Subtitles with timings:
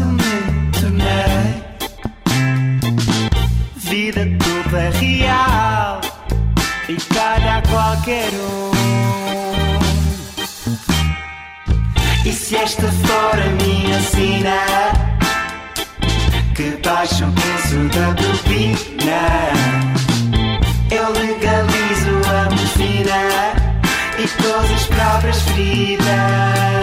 [0.00, 1.64] Ele facilmente tornei.
[3.76, 6.00] Vida toda real
[6.88, 8.70] e calha a qualquer um.
[12.24, 14.60] E se esta for a minha sina,
[16.54, 19.22] que baixa o preço da propina,
[20.90, 23.70] eu legalizo a morfina
[24.18, 26.79] e todas as próprias feridas.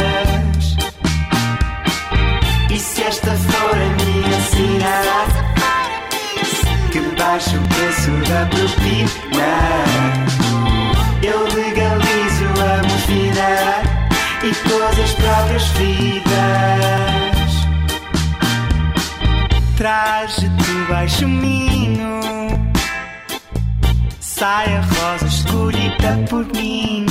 [7.37, 9.49] Que baixa o preço da propina.
[11.21, 13.51] Eu legalizo a morfina
[14.43, 16.27] e todas as próprias vidas.
[19.75, 22.19] Traje de baixo minho,
[24.19, 27.05] saia rosa escolhida por mim.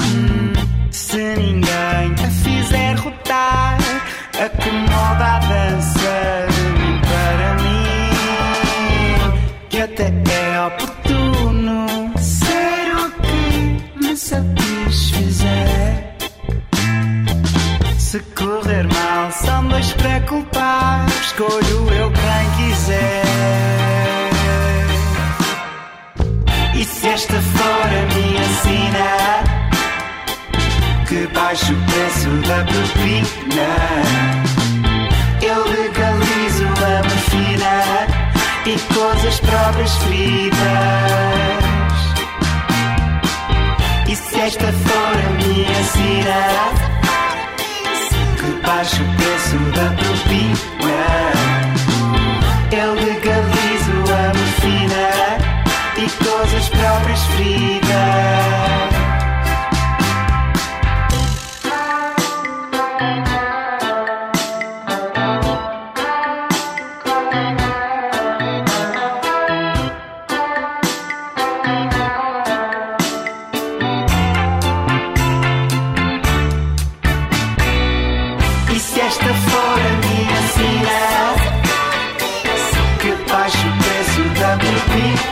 [0.00, 0.52] Hum,
[0.90, 3.78] se ninguém a fizer rotar,
[4.32, 7.75] acomoda a dança de mim para mim
[10.02, 11.86] é oportuno
[12.18, 15.46] ser o que me satisfizer.
[17.98, 21.06] Se correr mal, são dois para.
[21.22, 23.24] Escolho eu quem quiser.
[26.74, 29.10] E se esta for a minha sina,
[31.08, 33.70] que baixo preço da propina,
[35.42, 36.05] eu morfina
[38.68, 40.58] e as próprias feridas.
[44.08, 46.40] E se esta for a minha sina,
[48.36, 50.95] que baixa o preço da propina,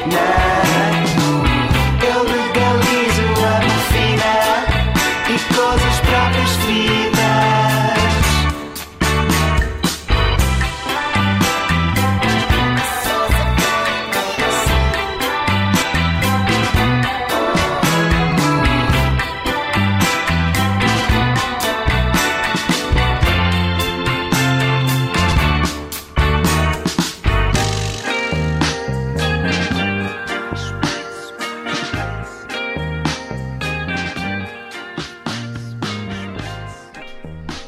[0.04, 0.43] propina,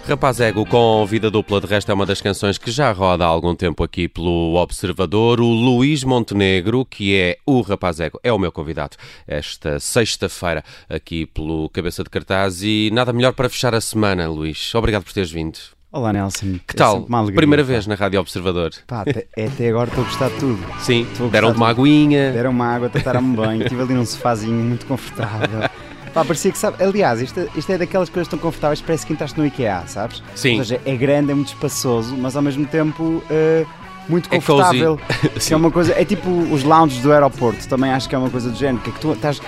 [0.09, 3.27] Rapaz Ego com vida dupla, de resto é uma das canções que já roda há
[3.27, 5.41] algum tempo aqui pelo Observador.
[5.41, 11.26] O Luís Montenegro, que é o Rapaz Ego, é o meu convidado esta sexta-feira aqui
[11.26, 12.62] pelo Cabeça de Cartaz.
[12.62, 14.73] E nada melhor para fechar a semana, Luís.
[14.76, 15.58] Obrigado por teres vindo.
[15.91, 16.61] Olá Nelson.
[16.69, 17.06] Que É tal?
[17.11, 17.69] alegria, Primeira pá.
[17.69, 18.70] vez na Rádio Observador.
[18.87, 20.64] Pá, até, até agora estou a gostar de tudo.
[20.79, 22.31] Sim, gostar uma aguinha.
[22.32, 25.69] Deram uma água, trataram-me bem, estive ali num sofazinho muito confortável.
[26.17, 26.83] Pá, parecia que sabe.
[26.83, 30.23] Aliás, isto, isto é daquelas coisas tão confortáveis, parece que entraste no IKEA, sabes?
[30.35, 30.53] Sim.
[30.59, 33.67] Ou seja, é grande, é muito espaçoso, mas ao mesmo tempo eh,
[34.09, 34.99] muito É confortável.
[35.39, 38.31] que é uma coisa, é tipo os lounges do aeroporto, também acho que é uma
[38.31, 39.43] coisa do género, que é que tu estás.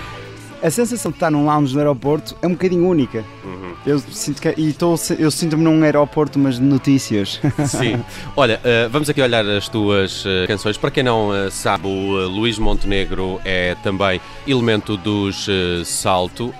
[0.62, 3.24] A sensação de estar num lounge no aeroporto é um bocadinho única.
[3.44, 3.74] Uhum.
[3.86, 7.40] Eu, sinto que, e tô, eu sinto-me num aeroporto, mas de notícias.
[7.66, 8.02] Sim.
[8.36, 10.76] Olha, uh, vamos aqui olhar as tuas uh, canções.
[10.76, 15.46] Para quem não uh, sabe, o Luís Montenegro é também elemento dos
[15.84, 16.52] Salto.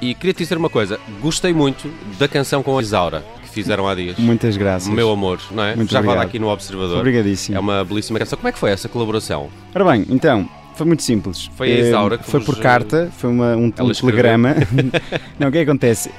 [0.00, 3.24] e queria te dizer uma coisa: gostei muito da canção com a Isaura.
[3.42, 4.18] que Fizeram há dias.
[4.18, 4.88] Muitas graças.
[4.88, 5.76] Meu amor, não é?
[5.76, 6.16] Muito Já obrigado.
[6.18, 6.98] roda aqui no Observador.
[6.98, 7.56] Obrigadíssimo.
[7.56, 8.36] É uma belíssima canção.
[8.36, 9.48] Como é que foi essa colaboração?
[9.74, 11.50] Ora bem, então, foi muito simples.
[11.56, 14.54] Foi a Eh, Isaura que Foi vos, por carta, foi uma- um, um telegrama.
[15.38, 16.10] Não, o que é que acontece?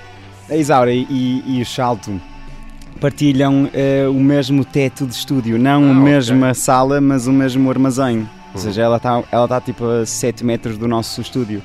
[0.50, 2.20] A Isaura e, e o Salto
[3.00, 7.70] partilham eh, o mesmo teto de estúdio, não Ah, a mesma sala, mas o mesmo
[7.70, 8.20] armazém.
[8.20, 8.28] Uhum.
[8.54, 11.62] Ou seja, ela está ela tá tipo a 7 metros do nosso estúdio.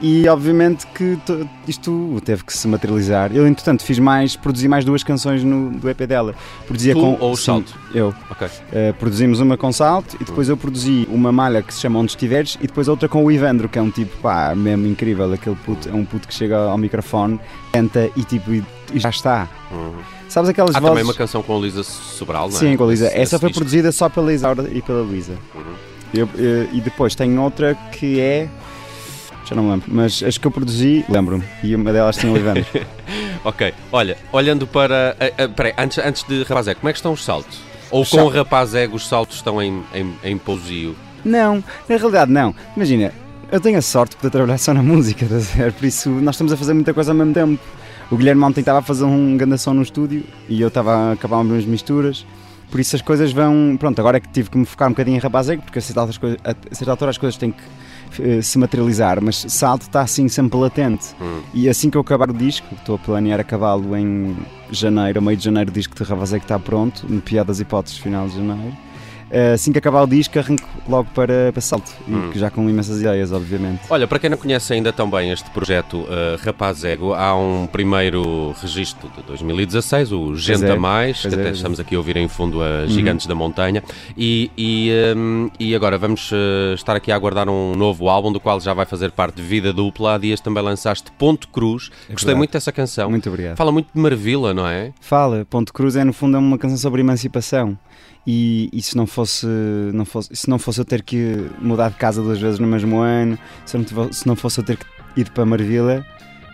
[0.00, 3.30] E obviamente que to- isto teve que se materializar.
[3.34, 6.34] Eu, entretanto, fiz mais, produzi mais duas canções no, do EP dela.
[6.66, 7.74] Produzia Tu com ou o sim, Salto?
[7.94, 8.14] Eu.
[8.30, 8.46] Ok.
[8.46, 12.10] Uh, produzimos uma com salto e depois eu produzi uma malha que se chama Onde
[12.10, 15.32] Estiveres e depois outra com o Ivandro, que é um tipo, pá, mesmo incrível.
[15.32, 17.40] Aquele puto, é um puto que chega ao microfone,
[17.72, 19.48] canta e tipo, e, e já está.
[19.70, 19.94] Uhum.
[20.28, 20.90] Sabes aquelas Há vozes?
[20.92, 22.58] também uma canção com a Luísa Sobral, não é?
[22.60, 23.06] Sim, com a Luísa.
[23.06, 23.60] Essa foi disco.
[23.60, 25.32] produzida só pela Isaura e pela Luísa.
[25.54, 25.62] Uhum.
[26.12, 28.48] Eu- eu- e depois tem outra que é.
[29.48, 31.44] Já não me lembro, mas as que eu produzi, lembro-me.
[31.62, 32.64] E uma delas tem o Ivandro.
[33.44, 35.16] Ok, olha, olhando para.
[35.20, 37.60] ah, ah, peraí, antes, antes de Rapaz Ego, como é que estão os saltos?
[37.90, 40.96] Ou Os com sal- o Rapaz Ego os saltos estão em, em, em pousio?
[41.24, 42.52] Não, na realidade não.
[42.76, 43.12] Imagina,
[43.52, 45.72] eu tenho a sorte de poder trabalhar só na música, ver?
[45.72, 47.62] por isso nós estamos a fazer muita coisa ao mesmo tempo.
[48.10, 51.12] O Guilherme ontem estava a fazer um grande som no estúdio e eu estava a
[51.12, 52.26] acabar umas misturas.
[52.70, 53.76] Por isso as coisas vão.
[53.78, 55.82] Pronto, agora é que tive que me focar um bocadinho em rapaz ego, porque a
[55.82, 57.62] certa altura as coisas têm que
[58.18, 61.14] eh, se materializar, mas salto está assim sempre latente.
[61.20, 61.40] Hum.
[61.54, 64.36] E assim que eu acabar o disco, estou a planear acabá-lo em
[64.70, 67.60] janeiro, a meio de janeiro, o disco de Ravazé que está pronto, no pior das
[67.60, 68.76] hipóteses, final de janeiro.
[69.36, 72.30] Eh, Assim que acabar o disco, arranco logo para, para salto, e Hum.
[72.32, 73.82] que já com imensas ideias, obviamente.
[73.90, 77.66] Olha, para quem não conhece ainda tão bem este projeto ah, Rapaz Ego, há um
[77.66, 81.50] primeiro registro de 2016, o Gente é, a Mais, que é, até é.
[81.50, 83.82] estamos aqui a ouvir em fundo a Gigantes da Montanha.
[84.16, 88.40] E, e, hum, e agora vamos ah, estar aqui a aguardar um novo álbum, do
[88.40, 90.14] qual já vai fazer parte de Vida Dupla.
[90.14, 91.90] Há dias também lançaste Ponto Cruz.
[91.90, 92.38] Gostei verdade.
[92.38, 93.10] muito dessa canção.
[93.10, 93.56] Muito obrigado.
[93.56, 94.92] Fala muito de Marvila, não é?
[94.98, 97.76] Fala, Ponto Cruz é no fundo é uma canção sobre emancipação.
[98.26, 99.46] E, e se, não fosse,
[99.92, 102.98] não fosse, se não fosse eu ter que mudar de casa duas vezes no mesmo
[102.98, 104.86] ano, se não, se não fosse eu ter que
[105.16, 106.04] ir para Marvila,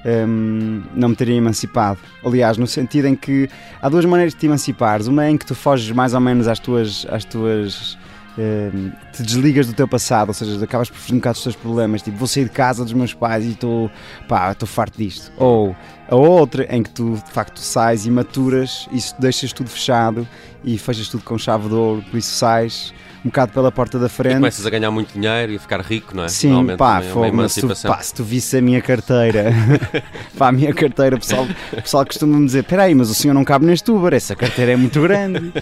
[0.05, 1.99] hum, não me teria emancipado.
[2.25, 3.49] Aliás, no sentido em que
[3.81, 5.07] há duas maneiras de te emancipares.
[5.07, 7.07] Uma é em que tu foges mais ou menos às tuas.
[7.11, 7.97] Às tuas
[8.39, 11.57] hum, te desligas do teu passado, ou seja, acabas por fugir um bocado dos teus
[11.57, 12.03] problemas.
[12.03, 13.91] Tipo, vou sair de casa dos meus pais e estou
[14.29, 15.33] pá, estou farto disto.
[15.37, 15.77] Ou
[16.09, 20.27] a outra em que tu de facto sais e maturas e deixas tudo fechado
[20.65, 22.93] e fechas tudo com chave de ouro, por isso sais
[23.25, 24.35] um bocado pela porta da E frente.
[24.35, 26.29] começas a ganhar muito dinheiro e a ficar rico, não é?
[26.29, 29.53] Sim, pá, também é uma se tu, pá, se tu visse a minha carteira,
[30.37, 33.65] pá, a minha carteira, o pessoal, pessoal costuma-me dizer: peraí, mas o senhor não cabe
[33.67, 35.53] neste Uber, essa carteira é muito grande.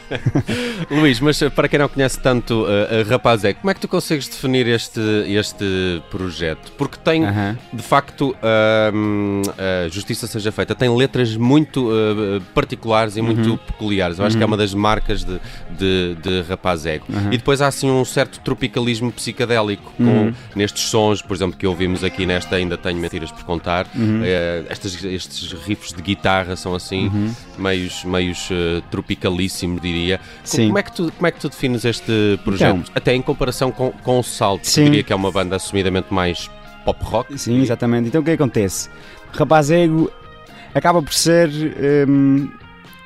[0.90, 3.88] Luís, mas eh, para quem não conhece tanto uh, Rapaz Ego, como é que tu
[3.88, 6.72] consegues definir este, este projeto?
[6.76, 7.56] Porque tem, Aham.
[7.72, 8.34] de facto,
[8.94, 13.26] hum, a justiça seja feita, tem letras muito uh, particulares e Uhum.
[13.26, 14.18] muito peculiares.
[14.18, 15.38] Eu acho que é uma das marcas de,
[15.70, 16.30] de, de.
[17.08, 17.32] Uhum.
[17.32, 20.34] E depois há assim um certo tropicalismo psicadélico com, Uhum.
[20.54, 23.86] nestes sons, por exemplo, que ouvimos aqui nesta Ainda Tenho Mentiras por Contar.
[23.96, 24.20] Uhum.
[24.22, 27.10] Eh, estas- estes riffs de guitarra são assim,
[27.58, 30.20] meios, meios eh, tropicalíssimos, diria.
[30.44, 30.66] Sim.
[30.66, 32.76] Como é, que tu, como é que tu defines este projeto?
[32.76, 32.92] Então.
[32.94, 34.84] Até em comparação com, com o Salto, que Sim.
[34.84, 36.50] diria que é uma banda assumidamente mais
[36.84, 37.38] pop rock.
[37.38, 38.08] Sim, exatamente.
[38.08, 38.88] Então o que acontece?
[39.32, 40.10] Rapaz Ego
[40.74, 41.48] acaba por ser
[42.08, 42.48] hum,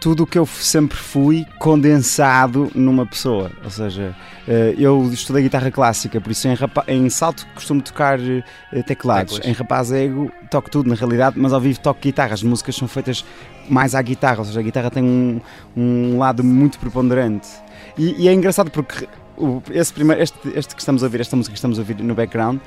[0.04, 3.50] tudo o que eu sempre fui condensado numa pessoa.
[3.64, 4.14] Ou seja,
[4.46, 6.54] eh, eu estudei guitarra clássica, por isso em,
[6.88, 8.42] em salto costumo tocar eh,
[8.86, 9.36] teclados.
[9.36, 9.50] Teclas.
[9.50, 12.34] Em Rapaz Ego toco tudo na realidade, mas ao vivo toco guitarra.
[12.34, 13.24] As músicas são feitas
[13.66, 15.40] mais à guitarra, ou seja, a guitarra tem um,
[15.74, 17.48] um lado muito preponderante.
[17.96, 19.08] E, e é engraçado porque
[19.38, 21.96] o- esse primeiro, este, este que estamos a ouvir, esta música que estamos a ouvir
[22.02, 22.60] no background,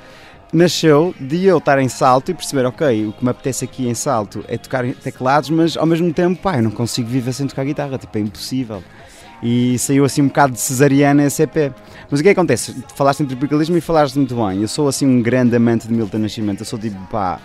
[0.52, 3.94] nasceu de eu estar em salto e perceber, ok, o que me apetece aqui em
[3.94, 7.64] salto é tocar teclados, mas ao mesmo tempo, pá, eu não consigo viver sem tocar
[7.64, 8.82] guitarra, tipo, é impossível.
[9.42, 11.72] E saiu assim um bocado de cesariana esse EP.
[12.10, 12.74] Mas o que é que acontece?
[12.94, 14.62] Falaste em tropicalismo e falaste muito bem.
[14.62, 16.60] Eu sou assim um grande amante de Milton Nascimento.
[16.60, 17.38] Eu sou tipo, pá,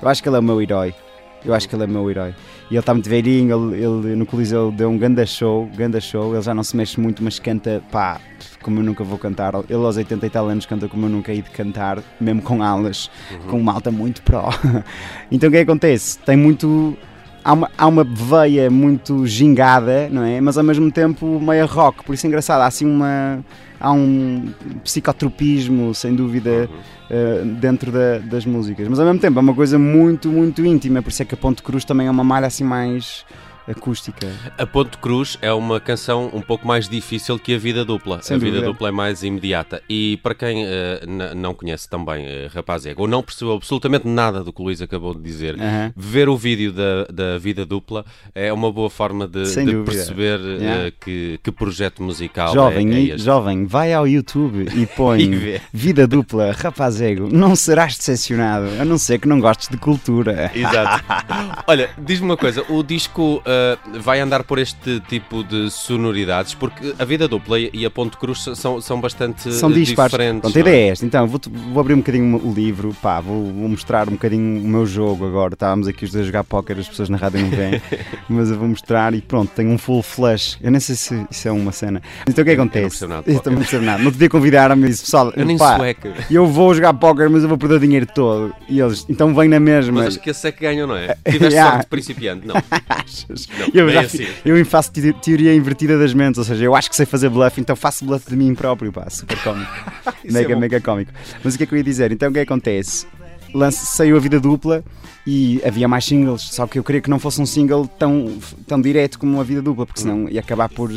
[0.00, 0.94] eu acho que ele é o meu herói.
[1.44, 2.34] Eu acho que ele é meu herói.
[2.70, 6.34] E ele está muito velhinho, ele, ele no Coliseu deu um ganda show, ganda show.
[6.34, 8.20] Ele já não se mexe muito, mas canta, pá,
[8.62, 9.54] como eu nunca vou cantar.
[9.68, 12.62] Ele aos 80 e tal anos canta como eu nunca hei de cantar, mesmo com
[12.62, 13.10] alas,
[13.48, 14.50] com malta muito pró.
[15.32, 16.18] então o que é que acontece?
[16.18, 16.96] Tem muito.
[17.44, 20.40] Há uma, há uma veia muito gingada, não é?
[20.40, 22.60] Mas ao mesmo tempo meio rock, por isso é engraçado.
[22.62, 23.44] Há assim uma.
[23.82, 24.52] Há um
[24.84, 26.68] psicotropismo, sem dúvida,
[27.10, 28.86] uh, dentro da- das músicas.
[28.88, 31.00] Mas ao mesmo tempo é uma coisa muito, muito íntima.
[31.00, 33.24] Por isso é que a Ponte Cruz também é uma malha assim mais
[33.70, 34.28] acústica.
[34.58, 38.20] A Ponte Cruz é uma canção um pouco mais difícil que a Vida Dupla.
[38.22, 38.72] Sem a Vida dúvida.
[38.72, 39.82] Dupla é mais imediata.
[39.88, 44.06] E para quem eh, n- não conhece também uh, Rapaz Ego, ou não percebeu absolutamente
[44.06, 45.56] nada do que o Luís acabou de dizer,
[45.96, 50.60] ver o vídeo da, da Vida Dupla é uma boa forma de, de perceber eh,
[50.60, 50.90] Yeah.
[51.00, 55.30] que, que projeto musical Jovem, é, é e- jovem, vai ao YouTube e E põe
[55.30, 55.60] vê.
[55.72, 60.50] vida dupla, rapaz ego, não serás decepcionado, a não ser que não gostes de cultura.
[60.54, 61.04] Exato.
[61.66, 66.54] Olha, diz-me uma coisa: o disco ah, vai andar por este tipo de sonoridades?
[66.54, 70.12] Porque a Vida Dupla e a Ponte Cruz são, são bastante São eh, dispares.
[70.12, 70.40] diferentes.
[70.42, 70.70] Pronto, a não é?
[70.70, 71.04] ideia é esta.
[71.06, 71.40] Então, vou,
[71.72, 75.26] vou abrir um bocadinho o livro, pá, vou, vou mostrar um bocadinho o meu jogo
[75.26, 75.54] agora.
[75.54, 77.80] Estávamos aqui os dois a jogar póquer, as pessoas na rádio não veem,
[78.28, 80.58] mas eu vou mostrar e pronto, tenho um full flush.
[80.62, 82.00] Eu nem sei se isso é uma cena.
[82.28, 82.88] Então o que é que acontece?
[82.88, 83.98] percebo nada de Eu também não percebo nada.
[83.98, 86.12] No outro dia convidaram-me e disse, pessoal, Eu nem pá, sueca.
[86.30, 88.54] eu vou jogar póquer, mas eu vou perder o dinheiro todo.
[88.68, 90.00] E eles, então vem na mesma.
[90.00, 91.16] Mas acho que esse é que ganham, não é?
[91.30, 91.72] Tiveste Yeah.
[91.72, 92.54] sorte de principiante, não.
[92.88, 93.48] Achas?
[93.58, 94.26] Não, eu, já assim.
[94.44, 97.60] eu faço te- teoria invertida das mentes, ou seja, eu acho que sei fazer bluff,
[97.60, 99.70] então faço bluff de mim próprio, pá, super cómico.
[100.24, 100.60] É mega, bom.
[100.60, 101.12] mega cómico.
[101.42, 102.12] Mas o que é que eu ia dizer?
[102.12, 103.06] Então o que é que acontece?
[103.52, 104.84] Lance, saiu a vida dupla
[105.26, 108.80] e havia mais singles, só que eu queria que não fosse um single tão, tão
[108.80, 110.90] direto como a vida dupla, porque senão ia acabar por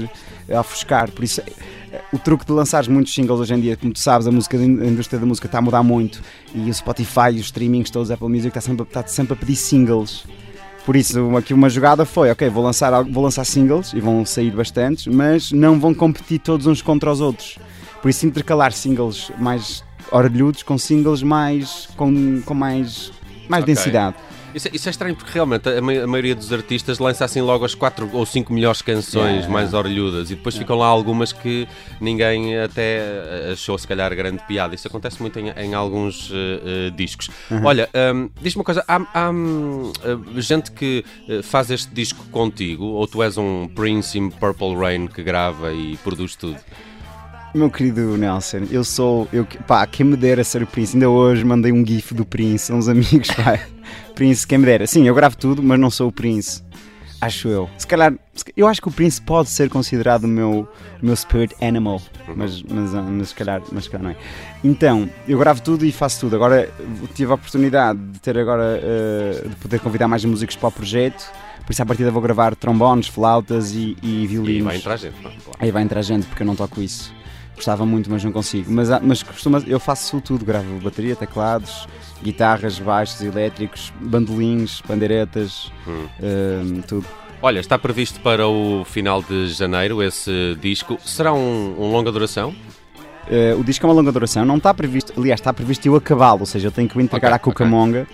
[0.59, 1.09] ofuscar.
[1.11, 1.41] Por isso,
[1.91, 4.55] eh, o truque de lançar muitos singles hoje em dia, como tu sabes, a, música,
[4.57, 6.21] a indústria da música está a mudar muito
[6.53, 9.55] e o Spotify, os streamings todos, a Apple Music está sempre, está sempre a pedir
[9.55, 10.25] singles.
[10.85, 14.51] Por isso, aqui uma jogada foi, ok, vou lançar, vou lançar singles e vão sair
[14.51, 17.57] bastantes, mas não vão competir todos uns contra os outros.
[18.01, 23.11] Por isso, intercalar singles mais orelhudos com singles mais com, com mais,
[23.47, 23.73] mais Ok.
[23.73, 24.15] densidade.
[24.53, 27.41] Isso, é- isso é estranho porque realmente a, ma- a maioria dos artistas lança assim
[27.41, 29.49] logo as quatro ou cinco melhores canções Yeah.
[29.49, 31.67] mais orelhudas e depois ficam lá algumas que
[31.99, 34.75] ninguém até eh, achou se calhar grande piada.
[34.75, 37.29] Isso acontece muito em, em alguns eh, discos.
[37.63, 41.03] Olha, hum, diz-me uma coisa: há, há, eh, gente que
[41.43, 45.97] faz este disco contigo ou tu és um Prince in Purple Rain que grava e
[46.03, 46.57] produz tudo?
[47.55, 49.27] Meu querido Nelson, eu sou.
[49.31, 50.95] Eu, pá, quem me dera ser o Prince.
[50.95, 53.59] Ainda hoje mandei um GIF do Prince a uns amigos, pá.
[54.13, 54.87] Prince, quem me dera.
[54.87, 56.63] Sim, eu gravo tudo, mas não sou o Prince.
[57.23, 57.69] Acho eu.
[57.77, 58.13] Se calhar,
[58.55, 60.67] eu acho que o Prince pode ser considerado o meu,
[61.01, 62.01] o meu spirit animal,
[62.35, 64.17] mas, mas, ah, mas, se calhar, mas se calhar não é.
[64.61, 66.35] Então, eu gravo tudo e faço tudo.
[66.35, 66.69] Agora,
[67.15, 71.31] tive a oportunidade de ter agora, eh, de poder convidar mais músicos para o projeto.
[71.65, 74.59] Por isso, à partida, vou gravar trombones, flautas e, e violinos.
[74.59, 75.33] E vai entrar gente, não é?
[75.59, 77.13] Aí vai entrar gente porque eu não toco isso.
[77.55, 78.71] Gostava muito, mas não consigo.
[78.71, 81.87] Mas, mas costuma, eu faço tudo: gravo bateria, teclados,
[82.23, 86.07] guitarras, baixos elétricos, bandolins, pandeiretas, Hum.
[86.21, 87.05] hum, tudo.
[87.41, 90.97] Olha, está previsto para o final de janeiro esse disco.
[91.03, 92.55] Será um, um longa duração?
[93.29, 96.41] Eh, o disco é uma longa duração, não está previsto, aliás, está previsto eu acabá-lo,
[96.41, 98.07] ou seja, eu tenho que o entregar Ok, à Cucamonga.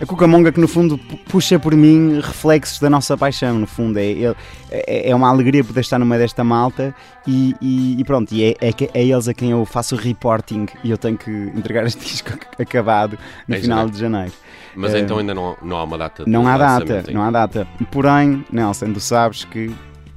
[0.00, 3.96] A Cucamonga que no fundo pu- puxa por mim reflexos da nossa paixão, no fundo,
[3.98, 4.34] é, é,
[4.70, 6.94] é- é uma alegria poder estar no meio desta malta
[7.26, 10.66] e, e- e pronto, e é, é, é eles a quem eu faço o reporting
[10.82, 13.92] e eu tenho que entregar este disco acabado no Em final janeiro.
[13.94, 14.32] de janeiro.
[14.76, 17.66] Mas Eh, então ainda não, não há uma data Não há data, não há data.
[17.92, 19.72] Porém, Nelson, tu sabes que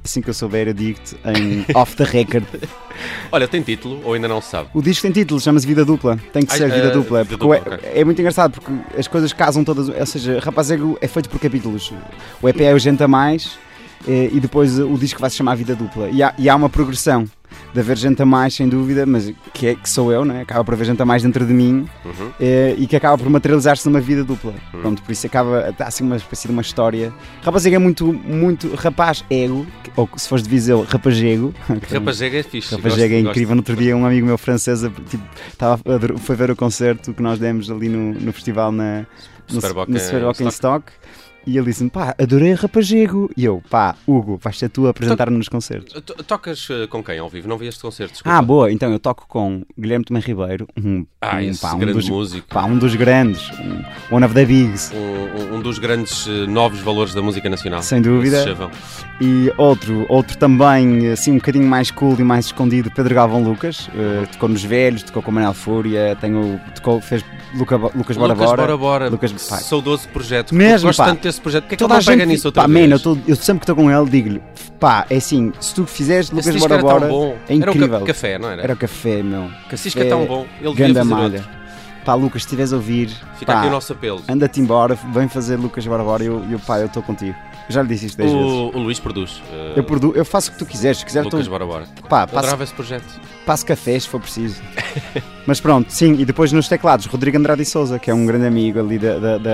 [0.08, 2.44] assim que eu souber eu digo-te em off the record.
[3.30, 4.70] Olha, tem título ou ainda não se sabe?
[4.72, 6.18] O disco tem título, chama-se Vida Dupla.
[6.32, 7.24] Tem que Ai, ser eh, Vida Dupla.
[7.24, 7.78] Vida Dupla, é, ok.
[7.94, 9.88] é muito engraçado porque as coisas casam todas.
[9.88, 11.92] Ou seja, Rapazego é feito por capítulos.
[12.42, 13.58] O EP é o Gente a Mais
[14.06, 16.08] eh, e depois o disco vai se chamar Vida Dupla.
[16.10, 17.26] E há, e há uma progressão
[17.78, 20.42] de haver gente a mais, sem dúvida, mas que, é, que sou eu, né?
[20.42, 22.30] acaba por haver gente a mais dentro de mim Uhum.
[22.40, 24.52] eh, e que acaba por materializar-se numa vida dupla.
[24.70, 27.12] Pronto, por isso acaba assim uma espécie de uma história.
[27.42, 29.66] Rapazego é muito, muito rapaz ego,
[29.96, 31.54] ou se fores de Viseu, rapazego.
[31.92, 32.74] Rapazega é fixe.
[32.74, 33.54] Rapazego é gosto- incrível.
[33.54, 35.22] No outro dia, um amigo meu francês tipo,
[35.56, 35.80] tava,
[36.18, 39.06] foi ver o concerto que nós demos ali no, no festival na,
[39.50, 40.90] no, Superboc no em Superboc em Stock.
[40.90, 40.92] Stock.
[41.48, 43.30] E ele disse-me, pá, adorei Rapazego.
[43.34, 45.94] E eu, pá, Hugo, vais ser tu a apresentar-me nos concertos.
[46.02, 47.48] To- Tocas eh, com quem ao vivo?
[47.48, 48.20] Não vi este concerto.
[48.22, 51.94] Ah, boa, então eu toco com Guilherme Tomé Ribeiro, um, Ah, um, pá, um grande
[51.94, 52.46] dos, músico.
[52.48, 54.92] pá, um dos grandes, um, one of the bigs.
[54.94, 57.82] Um, um- dos grandes eh, novos valores da música nacional.
[57.82, 58.44] Sem dúvida.
[59.20, 63.88] E outro, outro também, assim, um bocadinho mais cool e mais escondido, Pedro Galvão Lucas.
[63.96, 67.24] eh, tocou nos Velhos, tocou com Manel Fúria, tenho, tocou, fez
[67.54, 68.62] Luca, Lucas Bora Lucas Bora.
[68.62, 69.08] Bora Bora.
[69.08, 69.56] Lucas- pá.
[69.56, 70.54] Saudoso projeto.
[70.54, 71.06] Mesmo, Gosto pá.
[71.06, 71.62] tanto desse projeto.
[71.64, 72.88] Porquê é que ele não a pega gente, nisso outra pá, vez?
[72.88, 74.42] man, eu, tô- eu sempre que estou com ele digo-lhe,
[74.80, 77.36] pá, é assim, se tu fizeres Esse Lucas Bora era Bora, bom.
[77.48, 78.00] é Era incrível.
[78.00, 78.62] ca- café, não era?
[78.62, 79.50] Era o café, meu.
[79.72, 80.46] Esse disco é tão bom.
[80.60, 81.38] Ele Ganda malha.
[81.38, 81.58] outro.
[82.04, 84.22] Pá, Lucas, se estiveres a ouvir, Fica pá, aqui o nosso apelo.
[84.28, 87.34] anda-te embora, vem fazer Lucas Bora Bora e eu, eu, pá, eu estou contigo.
[87.68, 88.46] Já lhe disse isto 10 vezes.
[88.46, 89.42] O, o Luís produz.
[89.52, 90.98] eh, Eu, produ- eu faço o que tu quiseres.
[90.98, 91.84] Se quiser, Lucas, tu, bora, bora.
[92.08, 93.04] pá, passo, Adorava esse projeto.
[93.44, 94.62] passo café se for preciso.
[95.46, 96.14] Mas pronto, sim.
[96.18, 99.18] E depois nos teclados, Rodrigo Andrade e Souza, que é um grande amigo ali da,
[99.18, 99.50] da, da,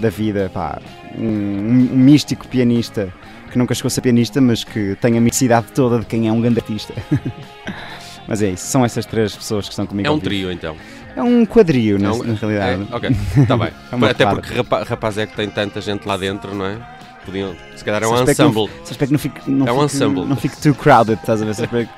[0.00, 0.50] da vida.
[0.52, 0.80] Pá,
[1.16, 3.12] um, um místico pianista
[3.50, 6.32] que nunca chegou a ser pianista, mas que tem a misticidade toda de quem é
[6.32, 6.94] um grande artista.
[8.26, 8.66] mas é isso.
[8.66, 10.06] São essas três pessoas que estão comigo.
[10.08, 10.24] É um vivo.
[10.24, 10.76] trio, então.
[11.14, 12.86] É um quadrio, na, É um- na realidade.
[12.90, 13.68] É, ok, está bem.
[13.92, 16.78] É uma Até porque rapa, rapaz é que tem tanta gente lá dentro, não é?
[17.24, 18.68] Podiam, se calhar é um não- ensemble.
[18.84, 20.24] Só espero que não fique, não É um fique, ensemble.
[20.24, 21.54] não fique too crowded, estás a ver?
[21.54, 21.92] Só espero que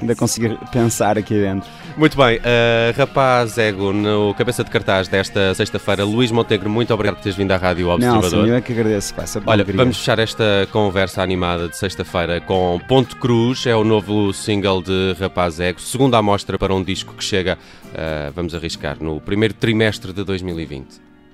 [0.00, 1.68] ainda consiga pensar aqui dentro.
[1.96, 7.16] Muito bem, uh, rapaz ego no cabeça de cartaz desta sexta-feira, Luís Montenegro, muito obrigado
[7.16, 8.22] por teres vindo à Rádio Observador.
[8.30, 9.12] Nelson, eu é que agradeço.
[9.12, 13.82] Pá, uma Olha, vamos fechar esta conversa animada de sexta-feira com Ponto Cruz, é o
[13.84, 18.96] novo single de Rapaz Ego, segunda amostra para um disco que chega, uh, vamos arriscar,
[19.00, 20.86] no primeiro trimestre de 2020.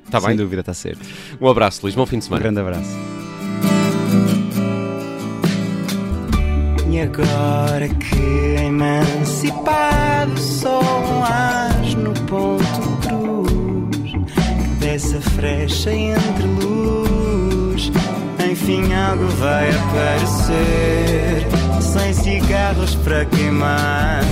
[0.06, 0.36] Está Sem bem?
[0.38, 1.00] dúvida, está certo.
[1.40, 2.42] Um abraço, Luís, bom fim de Um semana.
[2.42, 3.25] grande abraço.
[6.96, 14.12] E agora que emancipado sou um as no ponto cruz
[14.56, 17.92] que dessa frecha entre luz.
[18.50, 21.46] Enfim algo vai aparecer
[21.82, 24.22] sem cigarros para queimar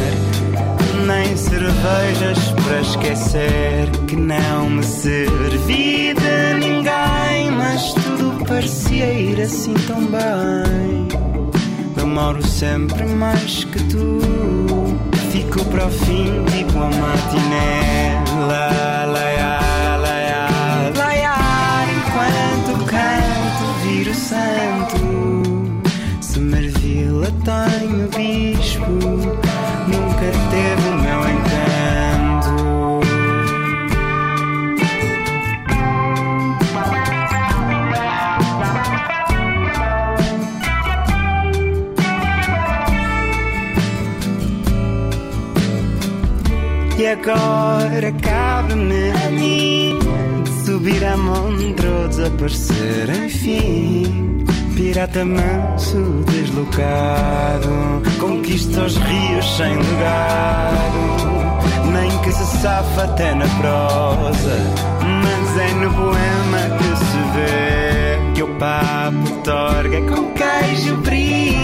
[1.07, 9.75] nem cervejas para esquecer que não me servi de ninguém mas tudo parecia ir assim
[9.87, 11.14] tão bem
[12.15, 14.21] Demoro sempre mais que tu.
[15.33, 18.34] Fico para o fim, tipo a matiné.
[47.31, 49.99] Agora cabe-me a mim
[50.65, 54.45] subir a montra ou desaparecer, enfim.
[54.75, 61.25] Pirata manso, deslocado, conquista os rios sem legado.
[61.93, 64.59] Nem que se safa até na prosa,
[65.23, 71.55] mas é no poema que se vê que o papo torga com queijo brie.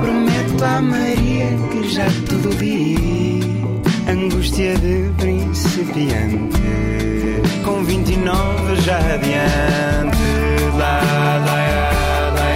[0.00, 3.61] Prometo à Maria que já tudo vi
[4.22, 6.60] angústia de principiante.
[7.64, 10.18] Com 29 já adiante.
[10.78, 11.60] Lá, lá, lá,
[12.36, 12.50] lá,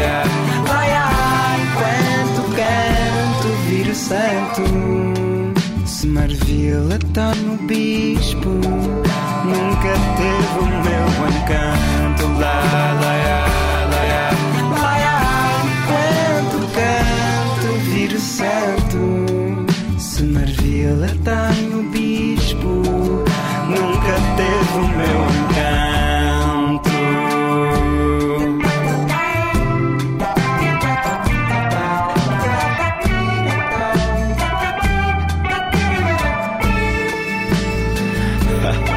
[0.69, 4.63] lá, lá, enquanto canto viro santo.
[5.87, 8.51] Se Marvila tá no bispo
[9.45, 12.27] nunca teve o meu encanto.
[12.41, 13.17] Lá, lá, lá,
[13.91, 14.05] lá,
[14.81, 14.95] lá,
[15.65, 18.56] enquanto canto viro santo
[20.87, 22.69] ele e o bispo
[23.69, 26.91] nunca teve o meu encanto.
[38.63, 38.93] Ha